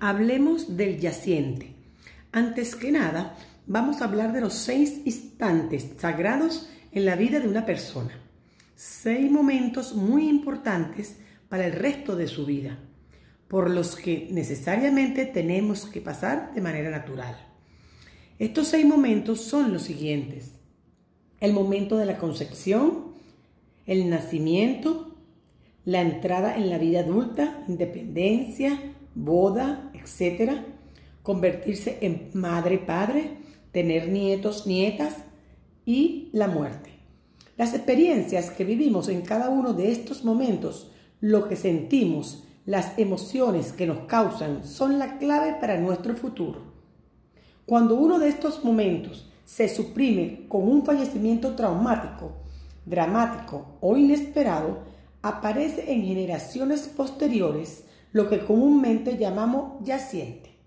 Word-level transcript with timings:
Hablemos 0.00 0.76
del 0.76 1.00
yaciente. 1.00 1.74
Antes 2.30 2.76
que 2.76 2.92
nada, 2.92 3.36
vamos 3.66 4.00
a 4.00 4.04
hablar 4.04 4.32
de 4.32 4.40
los 4.40 4.54
seis 4.54 5.00
instantes 5.04 5.88
sagrados 5.98 6.68
en 6.92 7.04
la 7.04 7.16
vida 7.16 7.40
de 7.40 7.48
una 7.48 7.66
persona. 7.66 8.12
Seis 8.76 9.28
momentos 9.28 9.94
muy 9.94 10.28
importantes 10.28 11.16
para 11.48 11.66
el 11.66 11.72
resto 11.72 12.14
de 12.14 12.28
su 12.28 12.46
vida, 12.46 12.78
por 13.48 13.70
los 13.70 13.96
que 13.96 14.28
necesariamente 14.30 15.26
tenemos 15.26 15.86
que 15.86 16.00
pasar 16.00 16.54
de 16.54 16.60
manera 16.60 16.90
natural. 16.90 17.36
Estos 18.38 18.68
seis 18.68 18.86
momentos 18.86 19.40
son 19.40 19.72
los 19.72 19.82
siguientes. 19.82 20.52
El 21.40 21.52
momento 21.54 21.96
de 21.96 22.06
la 22.06 22.18
concepción, 22.18 23.14
el 23.84 24.08
nacimiento, 24.10 25.16
la 25.84 26.02
entrada 26.02 26.56
en 26.56 26.70
la 26.70 26.78
vida 26.78 27.00
adulta, 27.00 27.64
independencia, 27.66 28.78
boda, 29.18 29.90
etc. 29.94 30.52
Convertirse 31.22 31.98
en 32.00 32.30
madre, 32.34 32.78
padre, 32.78 33.38
tener 33.72 34.08
nietos, 34.08 34.66
nietas 34.66 35.16
y 35.84 36.30
la 36.32 36.48
muerte. 36.48 36.90
Las 37.56 37.74
experiencias 37.74 38.50
que 38.50 38.64
vivimos 38.64 39.08
en 39.08 39.22
cada 39.22 39.48
uno 39.50 39.72
de 39.72 39.90
estos 39.90 40.24
momentos, 40.24 40.90
lo 41.20 41.48
que 41.48 41.56
sentimos, 41.56 42.44
las 42.64 42.96
emociones 42.98 43.72
que 43.72 43.86
nos 43.86 44.00
causan, 44.00 44.64
son 44.64 44.98
la 44.98 45.18
clave 45.18 45.56
para 45.60 45.78
nuestro 45.78 46.14
futuro. 46.14 46.60
Cuando 47.66 47.96
uno 47.96 48.18
de 48.18 48.28
estos 48.28 48.64
momentos 48.64 49.28
se 49.44 49.68
suprime 49.68 50.46
con 50.48 50.68
un 50.68 50.84
fallecimiento 50.84 51.54
traumático, 51.56 52.32
dramático 52.86 53.78
o 53.80 53.96
inesperado, 53.96 54.78
aparece 55.22 55.92
en 55.92 56.04
generaciones 56.04 56.86
posteriores 56.86 57.84
lo 58.18 58.28
que 58.28 58.40
comúnmente 58.40 59.16
llamamos 59.16 59.74
yaciente. 59.84 60.57